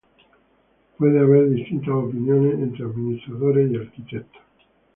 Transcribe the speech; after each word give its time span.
Puede 0.97 1.19
haber 1.19 1.51
distintas 1.51 1.93
opiniones 1.93 2.55
entre 2.55 2.85
administradores 2.85 3.69
y 3.71 3.75
arquitectos. 3.75 4.41